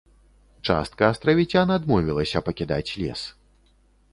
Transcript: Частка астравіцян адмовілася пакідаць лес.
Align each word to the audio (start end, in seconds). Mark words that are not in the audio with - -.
Частка 0.69 1.09
астравіцян 1.15 1.73
адмовілася 1.77 2.43
пакідаць 2.49 2.87
лес. 3.03 3.21